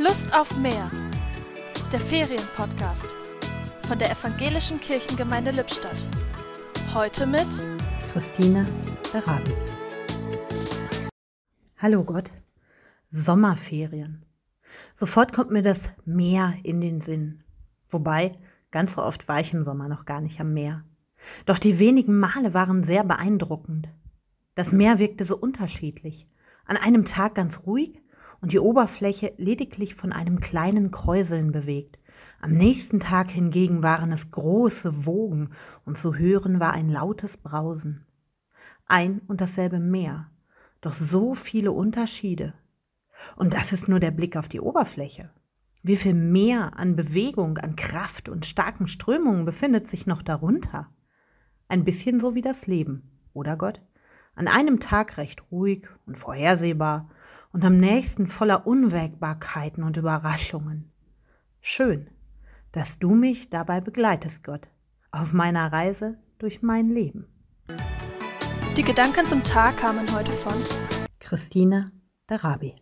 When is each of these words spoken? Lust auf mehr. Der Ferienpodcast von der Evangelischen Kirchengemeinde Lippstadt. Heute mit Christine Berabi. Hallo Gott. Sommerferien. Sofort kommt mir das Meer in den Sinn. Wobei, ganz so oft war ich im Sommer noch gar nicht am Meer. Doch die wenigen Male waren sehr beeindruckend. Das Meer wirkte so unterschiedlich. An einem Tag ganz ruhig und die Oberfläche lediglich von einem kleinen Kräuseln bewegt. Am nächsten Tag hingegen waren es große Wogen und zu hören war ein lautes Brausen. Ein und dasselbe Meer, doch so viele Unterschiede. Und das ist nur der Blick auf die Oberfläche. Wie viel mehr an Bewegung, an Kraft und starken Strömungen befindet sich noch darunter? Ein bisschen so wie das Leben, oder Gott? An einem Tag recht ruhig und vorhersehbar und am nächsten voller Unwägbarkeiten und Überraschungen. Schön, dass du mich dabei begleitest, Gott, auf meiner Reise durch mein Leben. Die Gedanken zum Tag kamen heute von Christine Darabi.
Lust 0.00 0.32
auf 0.32 0.56
mehr. 0.56 0.88
Der 1.92 1.98
Ferienpodcast 1.98 3.16
von 3.84 3.98
der 3.98 4.12
Evangelischen 4.12 4.78
Kirchengemeinde 4.78 5.50
Lippstadt. 5.50 6.08
Heute 6.94 7.26
mit 7.26 7.48
Christine 8.12 8.64
Berabi. 9.12 9.52
Hallo 11.78 12.04
Gott. 12.04 12.30
Sommerferien. 13.10 14.24
Sofort 14.94 15.32
kommt 15.32 15.50
mir 15.50 15.62
das 15.62 15.90
Meer 16.04 16.54
in 16.62 16.80
den 16.80 17.00
Sinn. 17.00 17.42
Wobei, 17.90 18.38
ganz 18.70 18.92
so 18.92 19.02
oft 19.02 19.26
war 19.26 19.40
ich 19.40 19.52
im 19.52 19.64
Sommer 19.64 19.88
noch 19.88 20.04
gar 20.04 20.20
nicht 20.20 20.38
am 20.38 20.54
Meer. 20.54 20.84
Doch 21.44 21.58
die 21.58 21.80
wenigen 21.80 22.20
Male 22.20 22.54
waren 22.54 22.84
sehr 22.84 23.02
beeindruckend. 23.02 23.88
Das 24.54 24.70
Meer 24.70 25.00
wirkte 25.00 25.24
so 25.24 25.36
unterschiedlich. 25.36 26.28
An 26.66 26.76
einem 26.76 27.04
Tag 27.04 27.34
ganz 27.34 27.66
ruhig 27.66 28.00
und 28.40 28.52
die 28.52 28.58
Oberfläche 28.58 29.32
lediglich 29.36 29.94
von 29.94 30.12
einem 30.12 30.40
kleinen 30.40 30.90
Kräuseln 30.90 31.52
bewegt. 31.52 31.98
Am 32.40 32.52
nächsten 32.52 33.00
Tag 33.00 33.30
hingegen 33.30 33.82
waren 33.82 34.12
es 34.12 34.30
große 34.30 35.06
Wogen 35.06 35.50
und 35.84 35.96
zu 35.96 36.14
hören 36.14 36.60
war 36.60 36.72
ein 36.72 36.88
lautes 36.88 37.36
Brausen. 37.36 38.06
Ein 38.86 39.20
und 39.26 39.40
dasselbe 39.40 39.80
Meer, 39.80 40.30
doch 40.80 40.94
so 40.94 41.34
viele 41.34 41.72
Unterschiede. 41.72 42.54
Und 43.36 43.54
das 43.54 43.72
ist 43.72 43.88
nur 43.88 43.98
der 43.98 44.12
Blick 44.12 44.36
auf 44.36 44.48
die 44.48 44.60
Oberfläche. 44.60 45.30
Wie 45.82 45.96
viel 45.96 46.14
mehr 46.14 46.78
an 46.78 46.96
Bewegung, 46.96 47.58
an 47.58 47.76
Kraft 47.76 48.28
und 48.28 48.46
starken 48.46 48.88
Strömungen 48.88 49.44
befindet 49.44 49.88
sich 49.88 50.06
noch 50.06 50.22
darunter? 50.22 50.88
Ein 51.68 51.84
bisschen 51.84 52.20
so 52.20 52.34
wie 52.34 52.42
das 52.42 52.66
Leben, 52.66 53.10
oder 53.32 53.56
Gott? 53.56 53.82
An 54.34 54.48
einem 54.48 54.80
Tag 54.80 55.16
recht 55.18 55.42
ruhig 55.50 55.88
und 56.06 56.16
vorhersehbar 56.16 57.10
und 57.52 57.64
am 57.64 57.78
nächsten 57.78 58.26
voller 58.26 58.66
Unwägbarkeiten 58.66 59.82
und 59.82 59.96
Überraschungen. 59.96 60.90
Schön, 61.60 62.08
dass 62.72 62.98
du 62.98 63.14
mich 63.14 63.50
dabei 63.50 63.80
begleitest, 63.80 64.44
Gott, 64.44 64.68
auf 65.10 65.32
meiner 65.32 65.72
Reise 65.72 66.18
durch 66.38 66.62
mein 66.62 66.88
Leben. 66.88 67.26
Die 68.76 68.82
Gedanken 68.82 69.26
zum 69.26 69.42
Tag 69.42 69.78
kamen 69.78 70.06
heute 70.14 70.30
von 70.32 70.54
Christine 71.18 71.90
Darabi. 72.26 72.76